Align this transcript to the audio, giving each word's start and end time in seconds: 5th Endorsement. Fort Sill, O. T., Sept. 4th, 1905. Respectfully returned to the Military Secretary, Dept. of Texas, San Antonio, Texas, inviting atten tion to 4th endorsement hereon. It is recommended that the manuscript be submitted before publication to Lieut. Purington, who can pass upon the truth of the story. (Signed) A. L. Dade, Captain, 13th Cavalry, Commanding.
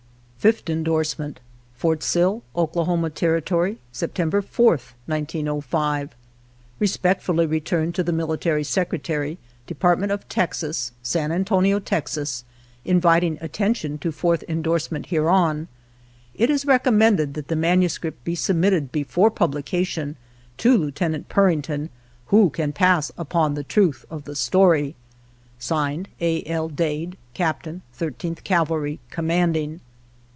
5th 0.43 0.71
Endorsement. 0.71 1.39
Fort 1.75 2.01
Sill, 2.01 2.41
O. 2.55 2.65
T., 2.65 2.71
Sept. 2.81 3.49
4th, 3.93 4.93
1905. 5.05 6.15
Respectfully 6.79 7.45
returned 7.45 7.93
to 7.93 8.01
the 8.01 8.11
Military 8.11 8.63
Secretary, 8.63 9.37
Dept. 9.67 10.09
of 10.11 10.27
Texas, 10.27 10.93
San 11.03 11.31
Antonio, 11.31 11.77
Texas, 11.77 12.43
inviting 12.83 13.37
atten 13.39 13.75
tion 13.75 13.97
to 13.99 14.11
4th 14.11 14.43
endorsement 14.49 15.05
hereon. 15.09 15.67
It 16.33 16.49
is 16.49 16.65
recommended 16.65 17.35
that 17.35 17.47
the 17.47 17.55
manuscript 17.55 18.23
be 18.23 18.33
submitted 18.33 18.91
before 18.91 19.29
publication 19.29 20.15
to 20.57 20.75
Lieut. 20.75 21.29
Purington, 21.29 21.89
who 22.29 22.49
can 22.49 22.73
pass 22.73 23.11
upon 23.15 23.53
the 23.53 23.63
truth 23.63 24.05
of 24.09 24.23
the 24.23 24.35
story. 24.35 24.95
(Signed) 25.59 26.07
A. 26.19 26.43
L. 26.47 26.67
Dade, 26.67 27.15
Captain, 27.35 27.83
13th 27.95 28.43
Cavalry, 28.43 28.99
Commanding. 29.11 29.81